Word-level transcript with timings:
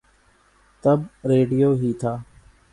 تب 0.83 0.99
ریڈیو 1.29 1.69
ہی 1.81 1.91
تھا۔ 2.01 2.13